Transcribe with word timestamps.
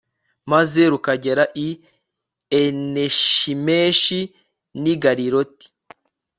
maze 0.51 0.81
rukagera 0.91 1.43
i 1.67 1.69
enishemeshi 2.63 4.19
n'i 4.81 4.95
galiloti 5.03 5.67